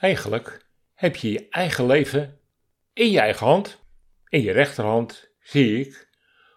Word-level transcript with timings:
Eigenlijk 0.00 0.66
heb 0.94 1.16
je 1.16 1.32
je 1.32 1.48
eigen 1.48 1.86
leven 1.86 2.40
in 2.92 3.10
je 3.10 3.20
eigen 3.20 3.46
hand. 3.46 3.84
In 4.28 4.42
je 4.42 4.52
rechterhand 4.52 5.30
zie 5.40 5.80
ik 5.80 6.08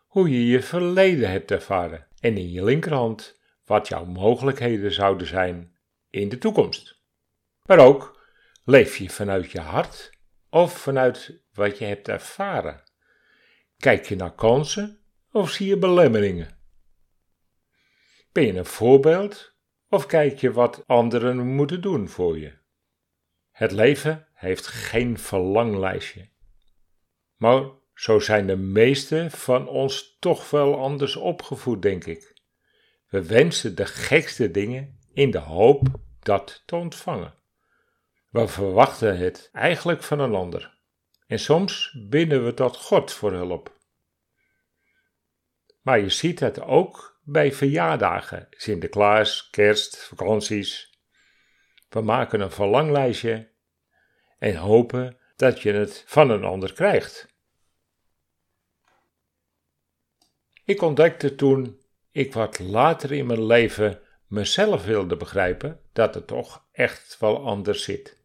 hoe 0.07 0.29
je 0.29 0.47
je 0.47 0.61
verleden 0.61 1.29
hebt 1.29 1.51
ervaren 1.51 2.07
en 2.19 2.37
in 2.37 2.51
je 2.51 2.63
linkerhand 2.63 3.39
wat 3.65 3.87
jouw 3.87 4.05
mogelijkheden 4.05 4.91
zouden 4.91 5.27
zijn 5.27 5.75
in 6.09 6.29
de 6.29 6.37
toekomst. 6.37 7.01
Maar 7.65 7.79
ook 7.79 8.21
leef 8.63 8.97
je 8.97 9.09
vanuit 9.09 9.51
je 9.51 9.59
hart 9.59 10.11
of 10.49 10.77
vanuit 10.77 11.41
wat 11.53 11.77
je 11.77 11.85
hebt 11.85 12.07
ervaren. 12.07 12.83
Kijk 13.77 14.05
je 14.05 14.15
naar 14.15 14.35
kansen 14.35 14.99
of 15.31 15.51
zie 15.51 15.67
je 15.67 15.77
belemmeringen? 15.77 16.57
Ben 18.31 18.45
je 18.45 18.53
een 18.53 18.65
voorbeeld 18.65 19.55
of 19.89 20.05
kijk 20.05 20.39
je 20.39 20.51
wat 20.51 20.83
anderen 20.87 21.47
moeten 21.47 21.81
doen 21.81 22.09
voor 22.09 22.39
je? 22.39 22.61
Het 23.53 23.71
leven 23.71 24.27
heeft 24.33 24.67
geen 24.67 25.17
verlanglijstje. 25.17 26.29
Maar 27.35 27.63
zo 27.93 28.19
zijn 28.19 28.47
de 28.47 28.55
meesten 28.55 29.31
van 29.31 29.67
ons 29.67 30.17
toch 30.19 30.49
wel 30.49 30.79
anders 30.79 31.15
opgevoed, 31.15 31.81
denk 31.81 32.05
ik. 32.05 32.41
We 33.07 33.25
wensen 33.25 33.75
de 33.75 33.85
gekste 33.85 34.51
dingen 34.51 34.99
in 35.13 35.31
de 35.31 35.37
hoop 35.37 35.87
dat 36.19 36.63
te 36.65 36.75
ontvangen. 36.75 37.33
We 38.29 38.47
verwachten 38.47 39.17
het 39.17 39.49
eigenlijk 39.51 40.03
van 40.03 40.19
een 40.19 40.35
ander. 40.35 40.77
En 41.27 41.39
soms 41.39 41.97
bidden 42.09 42.45
we 42.45 42.53
tot 42.53 42.77
God 42.77 43.11
voor 43.11 43.31
hulp. 43.31 43.77
Maar 45.81 45.99
je 45.99 46.09
ziet 46.09 46.39
het 46.39 46.61
ook 46.61 47.19
bij 47.23 47.51
verjaardagen, 47.51 48.47
Sinterklaas, 48.49 49.49
kerst, 49.49 49.97
vakanties. 49.97 50.92
We 51.93 52.01
maken 52.01 52.41
een 52.41 52.51
verlanglijstje 52.51 53.49
en 54.39 54.55
hopen 54.55 55.17
dat 55.35 55.61
je 55.61 55.71
het 55.71 56.03
van 56.07 56.29
een 56.29 56.43
ander 56.43 56.73
krijgt. 56.73 57.27
Ik 60.63 60.81
ontdekte 60.81 61.35
toen 61.35 61.81
ik 62.11 62.33
wat 62.33 62.59
later 62.59 63.11
in 63.11 63.25
mijn 63.25 63.45
leven 63.45 64.01
mezelf 64.27 64.85
wilde 64.85 65.17
begrijpen 65.17 65.81
dat 65.91 66.13
het 66.13 66.27
toch 66.27 66.65
echt 66.71 67.17
wel 67.19 67.45
anders 67.45 67.83
zit. 67.83 68.17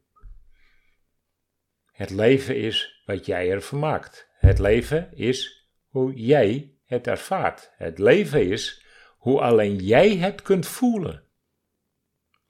Het 1.92 2.10
leven 2.10 2.56
is 2.56 3.02
wat 3.06 3.26
jij 3.26 3.50
ervan 3.50 3.78
maakt. 3.78 4.28
Het 4.32 4.58
leven 4.58 5.16
is 5.16 5.68
hoe 5.88 6.14
jij 6.14 6.72
het 6.84 7.06
ervaart. 7.06 7.72
Het 7.76 7.98
leven 7.98 8.48
is 8.48 8.84
hoe 9.16 9.40
alleen 9.40 9.76
jij 9.76 10.16
het 10.16 10.42
kunt 10.42 10.66
voelen. 10.66 11.27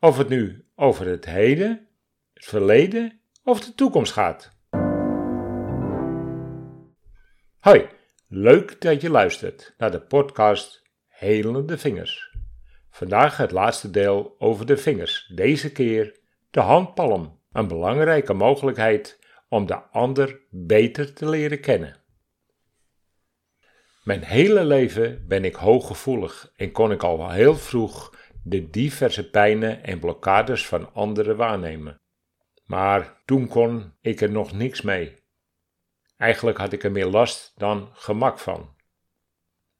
Of 0.00 0.18
het 0.18 0.28
nu 0.28 0.64
over 0.74 1.06
het 1.06 1.24
heden, 1.24 1.88
het 2.32 2.44
verleden 2.44 3.20
of 3.44 3.60
de 3.60 3.74
toekomst 3.74 4.12
gaat. 4.12 4.56
Hoi, 7.58 7.86
leuk 8.28 8.80
dat 8.80 9.00
je 9.00 9.10
luistert 9.10 9.74
naar 9.78 9.91
de 9.91 10.00
podcast 10.00 10.82
Helende 11.06 11.78
Vingers. 11.78 12.36
Vandaag 12.91 13.36
het 13.36 13.50
laatste 13.50 13.91
deel 13.91 14.34
over 14.38 14.66
de 14.66 14.76
vingers, 14.76 15.32
deze 15.34 15.72
keer 15.72 16.20
de 16.50 16.60
handpalm, 16.60 17.41
een 17.52 17.69
belangrijke 17.69 18.32
mogelijkheid 18.32 19.19
om 19.48 19.66
de 19.66 19.82
ander 19.82 20.41
beter 20.50 21.14
te 21.14 21.28
leren 21.28 21.60
kennen. 21.60 21.96
Mijn 24.02 24.22
hele 24.22 24.64
leven 24.64 25.24
ben 25.26 25.44
ik 25.44 25.54
hooggevoelig 25.54 26.52
en 26.56 26.72
kon 26.72 26.92
ik 26.92 27.02
al 27.02 27.30
heel 27.30 27.56
vroeg 27.56 28.16
de 28.48 28.70
diverse 28.70 29.30
pijnen 29.30 29.84
en 29.84 29.98
blokkades 29.98 30.66
van 30.66 30.94
anderen 30.94 31.36
waarnemen. 31.36 32.00
Maar 32.64 33.22
toen 33.25 33.48
kon 33.48 33.94
ik 34.00 34.20
er 34.20 34.31
nog 34.31 34.53
niks 34.53 34.82
mee. 34.82 35.16
Eigenlijk 36.16 36.59
had 36.59 36.72
ik 36.72 36.84
er 36.84 36.92
meer 36.92 37.06
last 37.06 37.53
dan 37.56 37.91
gemak 37.92 38.38
van. 38.38 38.76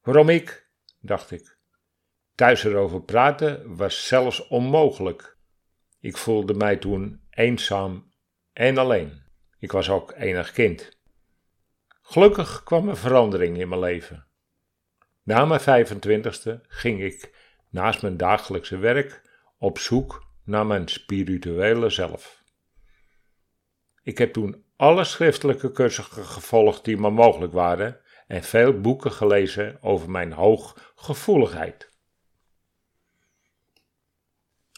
Waarom 0.01 0.29
ik? 0.29 0.71
dacht 1.01 1.31
ik. 1.31 1.59
Thuis 2.35 2.65
erover 2.65 3.03
praten 3.03 3.77
was 3.77 4.07
zelfs 4.07 4.49
onmogelijk. 4.49 5.39
Ik 6.01 6.17
voelde 6.17 6.55
mij 6.55 6.77
toen 6.77 7.21
eenzaam 7.31 8.13
en 8.53 8.79
alleen. 8.79 9.23
Ik 9.59 9.73
was 9.73 9.91
ook 9.91 10.13
enig 10.17 10.53
kind. 10.53 10.99
Gelukkig 12.03 12.63
kwam 12.63 12.89
er 12.89 12.97
verandering 12.97 13.59
in 13.59 13.69
mijn 13.69 13.81
leven. 13.81 14.27
Na 15.23 15.45
mijn 15.45 15.87
25ste 15.87 16.61
ging 16.69 17.01
ik 17.01 17.48
naast 17.71 18.03
mijn 18.03 18.17
dagelijkse 18.17 18.77
werk 18.77 19.23
op 19.59 19.79
zoek 19.79 20.27
naar 20.45 20.67
mijn 20.67 20.89
spirituele 20.89 21.91
zelf. 21.91 22.43
Ik 24.03 24.19
heb 24.19 24.33
toen 24.33 24.65
alle 24.77 25.05
schriftelijke 25.05 25.73
cursussen 25.73 26.25
gevolgd 26.25 26.85
die 26.85 26.97
maar 26.97 27.13
mogelijk 27.13 27.53
waren 27.53 28.01
en 28.27 28.43
veel 28.43 28.81
boeken 28.81 29.13
gelezen 29.13 29.83
over 29.83 30.11
mijn 30.11 30.33
hooggevoeligheid. 30.33 31.91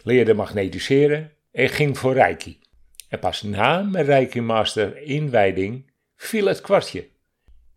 Leerde 0.03 0.35
magnetiseren 0.35 1.33
en 1.53 1.69
ging 1.69 1.99
voor 1.99 2.13
Reiki. 2.13 2.61
En 3.09 3.19
pas 3.19 3.43
na 3.43 3.83
mijn 3.83 4.05
Reiki 4.05 4.41
Master 4.41 4.97
inwijding 4.97 5.93
viel 6.17 6.47
het 6.47 6.61
kwartje. 6.61 7.09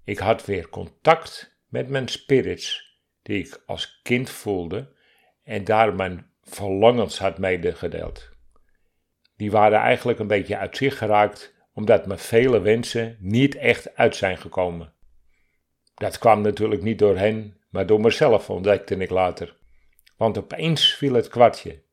Ik 0.03 0.17
had 0.17 0.45
weer 0.45 0.69
contact 0.69 1.57
met 1.67 1.89
mijn 1.89 2.07
spirits, 2.07 2.97
die 3.21 3.45
ik 3.45 3.63
als 3.65 3.99
kind 4.03 4.29
voelde 4.29 4.92
en 5.43 5.63
daar 5.63 5.95
mijn 5.95 6.31
verlangens 6.43 7.19
had 7.19 7.37
medegedeeld. 7.37 8.29
Die 9.35 9.51
waren 9.51 9.79
eigenlijk 9.79 10.19
een 10.19 10.27
beetje 10.27 10.57
uit 10.57 10.77
zich 10.77 10.97
geraakt, 10.97 11.53
omdat 11.73 12.05
mijn 12.05 12.19
vele 12.19 12.61
wensen 12.61 13.17
niet 13.19 13.55
echt 13.55 13.95
uit 13.95 14.15
zijn 14.15 14.37
gekomen. 14.37 14.93
Dat 15.93 16.17
kwam 16.17 16.41
natuurlijk 16.41 16.81
niet 16.81 16.99
door 16.99 17.17
hen, 17.17 17.57
maar 17.69 17.85
door 17.85 18.01
mezelf 18.01 18.49
ontdekte 18.49 18.95
ik 18.95 19.09
later. 19.09 19.57
Want 20.17 20.37
opeens 20.37 20.93
viel 20.93 21.13
het 21.13 21.27
kwartje. 21.27 21.83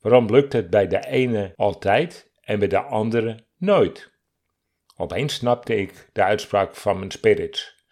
Waarom 0.00 0.30
lukt 0.30 0.52
het 0.52 0.70
bij 0.70 0.86
de 0.86 1.06
ene 1.06 1.52
altijd 1.56 2.30
en 2.40 2.58
bij 2.58 2.68
de 2.68 2.80
andere 2.80 3.46
nooit? 3.56 4.12
Opeens 4.96 5.34
snapte 5.34 5.76
ik 5.76 6.08
de 6.12 6.22
uitspraak 6.22 6.74
van 6.74 6.98
mijn 6.98 7.10
spirits. 7.10 7.86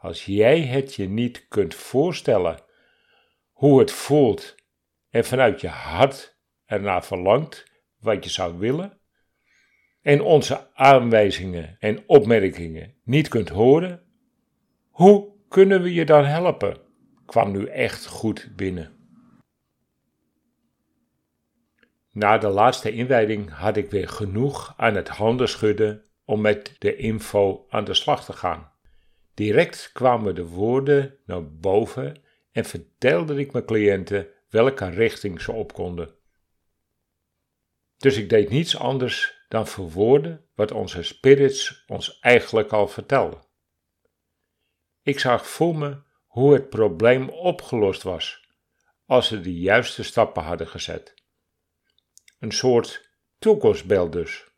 Als 0.00 0.24
jij 0.24 0.60
het 0.60 0.94
je 0.94 1.08
niet 1.08 1.48
kunt 1.48 1.74
voorstellen 1.74 2.58
hoe 3.60 3.78
het 3.78 3.92
voelt 3.92 4.54
en 5.10 5.24
vanuit 5.24 5.60
je 5.60 5.68
hart 5.68 6.38
ernaar 6.64 7.04
verlangt 7.04 7.64
wat 7.98 8.24
je 8.24 8.30
zou 8.30 8.58
willen, 8.58 9.00
en 10.02 10.20
onze 10.20 10.74
aanwijzingen 10.74 11.76
en 11.78 12.08
opmerkingen 12.08 12.94
niet 13.04 13.28
kunt 13.28 13.48
horen, 13.48 14.02
hoe 14.90 15.32
kunnen 15.48 15.82
we 15.82 15.94
je 15.94 16.04
dan 16.04 16.24
helpen? 16.24 16.78
kwam 17.26 17.50
nu 17.50 17.64
echt 17.66 18.06
goed 18.06 18.52
binnen. 18.56 18.92
Na 22.12 22.38
de 22.38 22.48
laatste 22.48 22.92
inwijding 22.92 23.50
had 23.50 23.76
ik 23.76 23.90
weer 23.90 24.08
genoeg 24.08 24.74
aan 24.76 24.94
het 24.94 25.08
handen 25.08 25.48
schudden 25.48 26.04
om 26.24 26.40
met 26.40 26.76
de 26.78 26.96
info 26.96 27.66
aan 27.68 27.84
de 27.84 27.94
slag 27.94 28.24
te 28.24 28.32
gaan. 28.32 28.72
Direct 29.34 29.90
kwamen 29.92 30.34
de 30.34 30.46
woorden 30.46 31.18
naar 31.24 31.52
boven 31.52 32.28
en 32.52 32.64
vertelde 32.64 33.34
ik 33.34 33.52
mijn 33.52 33.64
cliënten 33.64 34.28
welke 34.48 34.88
richting 34.88 35.40
ze 35.40 35.52
op 35.52 35.72
konden. 35.72 36.14
Dus 37.96 38.16
ik 38.16 38.28
deed 38.28 38.50
niets 38.50 38.76
anders 38.76 39.44
dan 39.48 39.66
verwoorden 39.66 40.48
wat 40.54 40.72
onze 40.72 41.02
spirits 41.02 41.84
ons 41.86 42.18
eigenlijk 42.18 42.72
al 42.72 42.88
vertelden. 42.88 43.42
Ik 45.02 45.18
zag 45.18 45.46
voor 45.46 45.76
me 45.76 46.02
hoe 46.26 46.52
het 46.52 46.68
probleem 46.68 47.28
opgelost 47.28 48.02
was 48.02 48.48
als 49.06 49.28
ze 49.28 49.40
de 49.40 49.54
juiste 49.54 50.02
stappen 50.02 50.42
hadden 50.42 50.68
gezet. 50.68 51.14
Een 52.38 52.52
soort 52.52 53.10
toekomstbeeld 53.38 54.12
dus. 54.12 54.48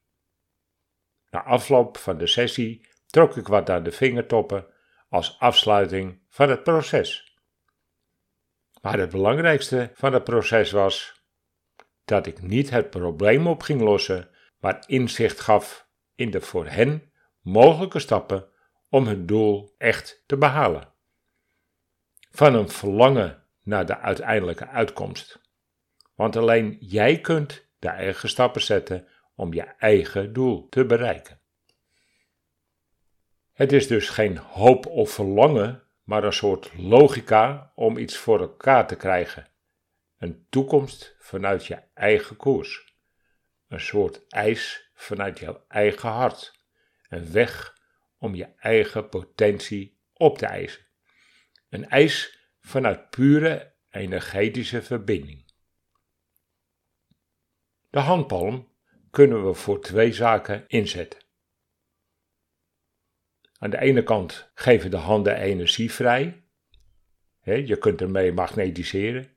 Na 1.31 1.43
afloop 1.45 1.97
van 1.97 2.19
de 2.19 2.27
sessie 2.27 2.89
trok 3.07 3.37
ik 3.37 3.47
wat 3.47 3.71
aan 3.71 3.83
de 3.83 3.93
vingertoppen 3.93 4.67
als 5.09 5.39
afsluiting 5.39 6.23
van 6.29 6.49
het 6.49 6.63
proces. 6.63 7.32
Maar 8.83 8.99
het 8.99 9.11
belangrijkste 9.11 9.91
van 9.95 10.13
het 10.13 10.25
proces 10.25 10.71
was 10.71 11.25
dat 12.05 12.27
ik 12.27 12.43
niet 12.43 12.71
het 12.71 12.91
probleem 12.91 13.47
op 13.47 13.63
ging 13.63 13.81
lossen, 13.81 14.29
maar 14.59 14.85
inzicht 14.87 15.41
gaf 15.41 15.89
in 16.15 16.31
de 16.31 16.41
voor 16.41 16.67
hen 16.67 17.13
mogelijke 17.41 17.99
stappen 17.99 18.49
om 18.89 19.07
hun 19.07 19.27
doel 19.27 19.75
echt 19.79 20.23
te 20.27 20.37
behalen. 20.37 20.93
Van 22.31 22.55
een 22.55 22.69
verlangen 22.69 23.47
naar 23.63 23.87
de 23.87 23.99
uiteindelijke 23.99 24.67
uitkomst. 24.67 25.41
Want 26.15 26.37
alleen 26.37 26.77
jij 26.81 27.21
kunt 27.21 27.69
de 27.79 27.89
eigen 27.89 28.29
stappen 28.29 28.63
zetten 28.63 29.09
om 29.35 29.53
je 29.53 29.63
eigen 29.63 30.33
doel 30.33 30.69
te 30.69 30.87
bereiken. 30.87 31.41
Het 33.53 33.73
is 33.73 33.87
dus 33.87 34.09
geen 34.09 34.37
hoop 34.37 34.87
of 34.87 35.11
verlangen, 35.11 35.83
maar 36.03 36.25
een 36.25 36.33
soort 36.33 36.73
logica 36.77 37.73
om 37.75 37.97
iets 37.97 38.17
voor 38.17 38.41
elkaar 38.41 38.87
te 38.87 38.97
krijgen. 38.97 39.49
Een 40.19 40.47
toekomst 40.49 41.17
vanuit 41.19 41.67
je 41.67 41.83
eigen 41.95 42.37
koers. 42.37 42.91
een 43.69 43.81
soort 43.81 44.27
ijs 44.29 44.91
vanuit 44.95 45.39
jouw 45.39 45.65
eigen 45.69 46.09
hart. 46.09 46.61
Een 47.09 47.33
weg 47.33 47.77
om 48.19 48.35
je 48.35 48.55
eigen 48.57 49.09
potentie 49.09 50.01
op 50.13 50.39
te 50.39 50.47
eisen. 50.47 50.87
Een 51.69 51.89
ijs 51.89 52.39
vanuit 52.61 53.11
pure 53.11 53.75
energetische 53.91 54.83
verbinding. 54.83 55.53
De 57.91 57.99
handpalm 57.99 58.73
kunnen 59.11 59.47
we 59.47 59.55
voor 59.55 59.81
twee 59.81 60.13
zaken 60.13 60.65
inzetten. 60.69 61.22
Aan 63.63 63.71
de 63.71 63.81
ene 63.81 64.03
kant 64.03 64.51
geven 64.55 64.91
de 64.91 64.97
handen 64.97 65.37
energie 65.37 65.93
vrij. 65.93 66.45
je 67.43 67.77
kunt 67.79 68.01
ermee 68.01 68.33
magnetiseren, 68.33 69.37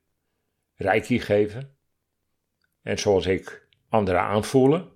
reiki 0.76 1.20
geven. 1.20 1.78
En 2.82 3.00
zoals 3.00 3.26
ik 3.26 3.68
anderen 3.90 4.22
aanvoelen. 4.22 4.92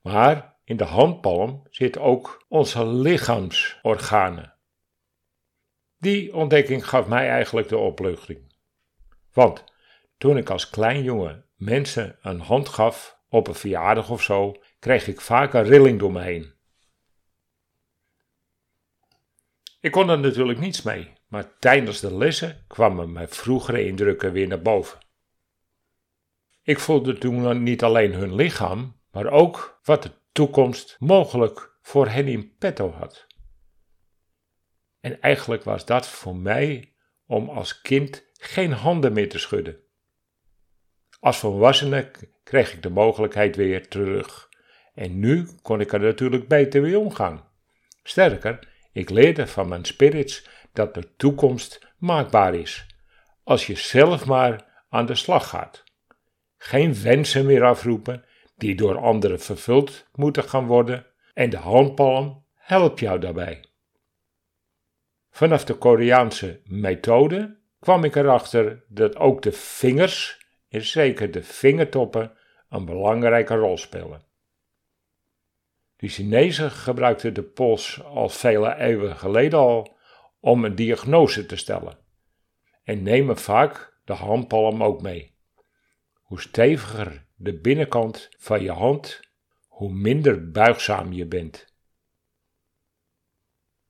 Maar 0.00 0.56
in 0.64 0.76
de 0.76 0.84
handpalm 0.84 1.66
zitten 1.70 2.02
ook 2.02 2.44
onze 2.48 2.86
lichaamsorganen. 2.86 4.54
Die 5.98 6.34
ontdekking 6.34 6.88
gaf 6.88 7.06
mij 7.06 7.28
eigenlijk 7.28 7.68
de 7.68 7.78
opluchting. 7.78 8.54
Want 9.32 9.64
toen 10.18 10.36
ik 10.36 10.50
als 10.50 10.70
klein 10.70 11.02
jongen 11.02 11.44
mensen 11.56 12.18
een 12.22 12.40
hand 12.40 12.68
gaf 12.68 13.18
op 13.28 13.48
een 13.48 13.54
verjaardag 13.54 14.10
of 14.10 14.22
zo, 14.22 14.54
kreeg 14.78 15.06
ik 15.06 15.20
vaak 15.20 15.54
een 15.54 15.64
rilling 15.64 15.98
door 15.98 16.12
me 16.12 16.22
heen. 16.22 16.53
Ik 19.84 19.90
kon 19.90 20.08
er 20.08 20.18
natuurlijk 20.18 20.58
niets 20.58 20.82
mee, 20.82 21.12
maar 21.28 21.58
tijdens 21.58 22.00
de 22.00 22.14
lessen 22.14 22.64
kwamen 22.68 23.12
mijn 23.12 23.28
vroegere 23.28 23.86
indrukken 23.86 24.32
weer 24.32 24.46
naar 24.46 24.62
boven. 24.62 24.98
Ik 26.62 26.78
voelde 26.78 27.18
toen 27.18 27.62
niet 27.62 27.82
alleen 27.82 28.14
hun 28.14 28.34
lichaam, 28.34 29.00
maar 29.10 29.26
ook 29.26 29.80
wat 29.82 30.02
de 30.02 30.10
toekomst 30.32 30.96
mogelijk 30.98 31.76
voor 31.82 32.08
hen 32.08 32.28
in 32.28 32.56
petto 32.58 32.90
had. 32.90 33.26
En 35.00 35.20
eigenlijk 35.20 35.64
was 35.64 35.84
dat 35.84 36.08
voor 36.08 36.36
mij 36.36 36.94
om 37.26 37.48
als 37.48 37.80
kind 37.80 38.30
geen 38.32 38.72
handen 38.72 39.12
meer 39.12 39.28
te 39.28 39.38
schudden. 39.38 39.80
Als 41.20 41.38
volwassene 41.38 42.10
kreeg 42.44 42.72
ik 42.72 42.82
de 42.82 42.90
mogelijkheid 42.90 43.56
weer 43.56 43.88
terug. 43.88 44.48
En 44.94 45.18
nu 45.18 45.48
kon 45.62 45.80
ik 45.80 45.92
er 45.92 46.00
natuurlijk 46.00 46.48
beter 46.48 46.82
mee 46.82 46.98
omgaan. 46.98 47.48
Sterker, 48.02 48.72
ik 48.94 49.10
leerde 49.10 49.46
van 49.46 49.68
mijn 49.68 49.84
spirits 49.84 50.46
dat 50.72 50.94
de 50.94 51.16
toekomst 51.16 51.86
maakbaar 51.98 52.54
is, 52.54 52.86
als 53.42 53.66
je 53.66 53.76
zelf 53.76 54.26
maar 54.26 54.84
aan 54.88 55.06
de 55.06 55.14
slag 55.14 55.48
gaat. 55.48 55.84
Geen 56.56 57.02
wensen 57.02 57.46
meer 57.46 57.64
afroepen 57.64 58.24
die 58.56 58.74
door 58.74 58.98
anderen 58.98 59.40
vervuld 59.40 60.08
moeten 60.12 60.44
gaan 60.44 60.66
worden 60.66 61.06
en 61.32 61.50
de 61.50 61.56
handpalm 61.56 62.44
helpt 62.54 63.00
jou 63.00 63.18
daarbij. 63.18 63.64
Vanaf 65.30 65.64
de 65.64 65.74
Koreaanse 65.74 66.60
methode 66.64 67.58
kwam 67.78 68.04
ik 68.04 68.16
erachter 68.16 68.84
dat 68.88 69.16
ook 69.16 69.42
de 69.42 69.52
vingers, 69.52 70.46
en 70.68 70.84
zeker 70.84 71.30
de 71.30 71.42
vingertoppen, 71.42 72.32
een 72.68 72.84
belangrijke 72.84 73.54
rol 73.54 73.78
spelen. 73.78 74.22
De 76.04 76.10
Chinezen 76.10 76.70
gebruikten 76.70 77.34
de 77.34 77.42
pols 77.42 78.02
al 78.02 78.28
vele 78.28 78.74
eeuwen 78.76 79.16
geleden 79.16 79.58
al 79.58 79.96
om 80.40 80.64
een 80.64 80.74
diagnose 80.74 81.46
te 81.46 81.56
stellen 81.56 81.98
en 82.82 83.02
nemen 83.02 83.36
vaak 83.36 84.00
de 84.04 84.12
handpalm 84.12 84.82
ook 84.82 85.02
mee. 85.02 85.34
Hoe 86.12 86.40
steviger 86.40 87.26
de 87.36 87.60
binnenkant 87.60 88.28
van 88.38 88.62
je 88.62 88.70
hand, 88.70 89.20
hoe 89.66 89.92
minder 89.92 90.50
buigzaam 90.50 91.12
je 91.12 91.26
bent. 91.26 91.74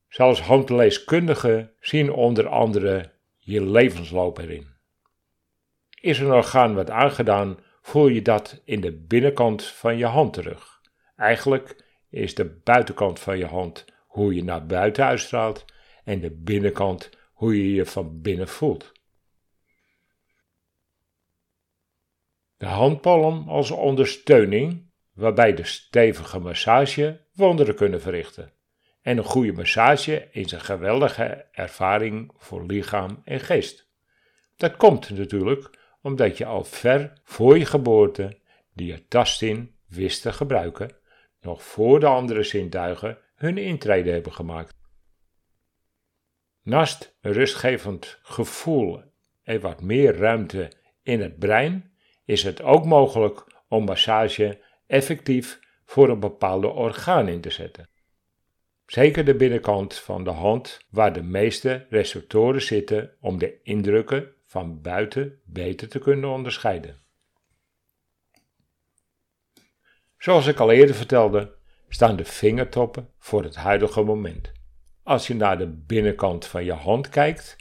Zelfs 0.08 0.40
handleeskundigen 0.40 1.72
zien 1.81 2.12
onder 2.12 2.49
andere 2.49 3.12
je 3.38 3.64
levensloop 3.64 4.38
erin. 4.38 4.67
Is 6.00 6.19
een 6.19 6.32
orgaan 6.32 6.75
wat 6.75 6.90
aangedaan, 6.90 7.58
voel 7.81 8.06
je 8.06 8.22
dat 8.22 8.60
in 8.64 8.81
de 8.81 8.93
binnenkant 8.93 9.64
van 9.64 9.96
je 9.96 10.06
hand 10.06 10.32
terug. 10.32 10.81
Eigenlijk 11.17 11.82
is 12.14 12.34
de 12.34 12.44
buitenkant 12.44 13.20
van 13.20 13.38
je 13.38 13.46
hand 13.46 13.84
hoe 14.06 14.34
je 14.34 14.44
naar 14.44 14.66
buiten 14.66 15.05
uitstraalt 15.05 15.64
en 16.05 16.20
de 16.20 16.31
binnenkant 16.31 17.11
hoe 17.32 17.56
je 17.56 17.72
je 17.72 17.87
van 17.87 18.20
binnen 18.20 18.49
voelt. 18.49 18.93
De 22.56 22.66
handpalm 22.66 23.49
als 23.49 23.70
ondersteuning, 23.70 24.90
waarbij 25.12 25.55
de 25.55 25.64
stevige 25.64 26.38
massage 26.38 27.20
wonderen 27.32 27.75
kunnen 27.75 28.00
verrichten. 28.00 28.52
En 29.02 29.19
een 29.19 29.25
goede 29.25 29.52
massage 29.52 30.28
is 30.31 30.52
een 30.52 30.60
geweldige 30.60 31.46
ervaring 31.52 32.32
voor 32.37 32.67
lichaam 32.67 33.22
en 33.25 33.40
geest. 33.40 33.88
Dat 34.56 34.76
komt 34.76 35.10
natuurlijk 35.10 35.70
omdat 36.02 36.38
je 36.38 36.46
al 36.46 36.64
ver 36.64 37.12
voor 37.25 37.58
je 37.58 37.67
geboorte 37.67 38.38
die 38.72 39.08
tastzin 39.08 39.75
wist 39.87 40.22
te 40.22 40.32
gebruiken 40.32 41.02
nog 41.44 41.62
voor 41.62 42.00
de 42.00 42.06
andere 42.06 42.43
zintuigen 42.43 43.19
hun 43.35 43.58
intrede 43.58 44.11
hebben 44.11 44.32
gemaakt. 44.32 44.75
Naast 46.62 47.17
een 47.20 47.32
rustgevend 47.32 48.19
gevoel 48.23 49.02
en 49.43 49.61
wat 49.61 49.82
meer 49.82 50.17
ruimte 50.17 50.73
in 51.02 51.20
het 51.20 51.38
brein 51.38 51.93
is 52.25 52.43
het 52.43 52.62
ook 52.62 52.85
mogelijk 52.85 53.46
om 53.69 53.85
massage 53.85 54.61
effectief 54.87 55.61
voor 55.85 56.08
een 56.08 56.20
bepaalde 56.20 56.69
orgaan 56.69 57.29
in 57.29 57.41
te 57.41 57.50
zetten. 57.50 57.88
Zeker 58.87 59.25
de 59.25 59.35
binnenkant 59.35 59.94
van 59.94 60.25
de 60.25 60.31
hand, 60.31 60.87
waar 60.91 61.12
de 61.12 61.23
meeste 61.23 61.87
receptoren 61.91 62.62
zitten 62.62 63.17
om 63.20 63.38
de 63.38 63.61
indrukken 63.62 64.35
van 64.46 64.81
buiten 64.81 65.41
beter 65.44 65.88
te 65.88 65.99
kunnen 65.99 66.31
onderscheiden. 66.31 67.04
Zoals 70.25 70.47
ik 70.47 70.59
al 70.59 70.71
eerder 70.71 70.94
vertelde, 70.94 71.55
staan 71.88 72.17
de 72.17 72.25
vingertoppen 72.25 73.11
voor 73.19 73.43
het 73.43 73.55
huidige 73.55 74.03
moment. 74.03 74.53
Als 75.03 75.26
je 75.26 75.35
naar 75.35 75.59
de 75.59 75.67
binnenkant 75.67 76.47
van 76.47 76.65
je 76.65 76.73
hand 76.73 77.09
kijkt, 77.09 77.56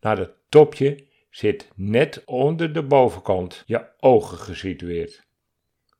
naar 0.00 0.18
het 0.18 0.30
topje 0.48 1.06
zit 1.30 1.70
net 1.74 2.22
onder 2.24 2.72
de 2.72 2.82
bovenkant 2.82 3.62
je 3.66 3.86
ogen 3.98 4.38
gesitueerd. 4.38 5.26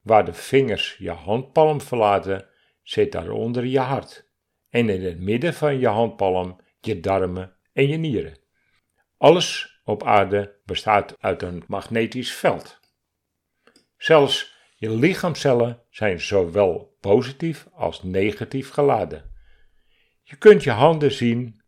Waar 0.03 0.25
de 0.25 0.33
vingers 0.33 0.97
je 0.99 1.11
handpalm 1.11 1.81
verlaten, 1.81 2.49
zit 2.83 3.13
daaronder 3.13 3.65
je 3.65 3.81
hart. 3.81 4.31
En 4.69 4.89
in 4.89 5.05
het 5.05 5.21
midden 5.21 5.55
van 5.55 5.79
je 5.79 5.89
handpalm 5.89 6.61
je 6.81 7.01
darmen 7.01 7.57
en 7.73 7.89
je 7.89 7.97
nieren. 7.97 8.39
Alles 9.17 9.81
op 9.85 10.05
aarde 10.05 10.61
bestaat 10.65 11.17
uit 11.19 11.43
een 11.43 11.65
magnetisch 11.67 12.33
veld. 12.33 12.81
Zelfs 13.97 14.57
je 14.81 14.91
lichaamcellen 14.91 15.83
zijn 15.91 16.21
zowel 16.21 16.97
positief 17.01 17.69
als 17.73 18.03
negatief 18.03 18.71
geladen. 18.71 19.33
Je 20.23 20.37
kunt 20.37 20.63
je 20.63 20.71
handen 20.71 21.13
zien 21.13 21.63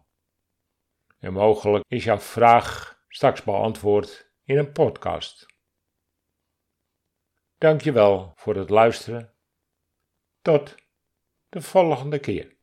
en 1.18 1.32
mogelijk 1.32 1.84
is 1.88 2.04
jouw 2.04 2.18
vraag 2.18 2.98
straks 3.08 3.42
beantwoord 3.42 4.29
in 4.50 4.58
een 4.58 4.72
podcast. 4.72 5.46
Dankjewel 7.58 8.32
voor 8.34 8.56
het 8.56 8.70
luisteren. 8.70 9.34
Tot 10.42 10.74
de 11.48 11.60
volgende 11.60 12.18
keer. 12.18 12.56